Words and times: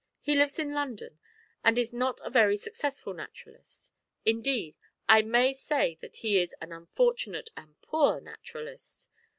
He 0.19 0.33
lives 0.33 0.57
in 0.57 0.73
London, 0.73 1.19
and 1.63 1.77
is 1.77 1.93
not 1.93 2.19
a 2.23 2.31
very 2.31 2.57
successful 2.57 3.13
naturalist; 3.13 3.91
indeed, 4.25 4.75
I 5.07 5.21
may 5.21 5.53
say 5.53 5.99
that 6.01 6.15
he 6.15 6.39
is 6.39 6.55
an 6.59 6.71
unfortunate 6.71 7.51
and 7.55 7.79
poor 7.83 8.19
naturalist. 8.19 9.09